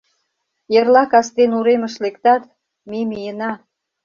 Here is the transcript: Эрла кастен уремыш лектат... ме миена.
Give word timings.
Эрла 0.75 1.03
кастен 1.11 1.51
уремыш 1.57 1.95
лектат... 2.03 2.43
ме 2.89 2.99
миена. 3.09 3.51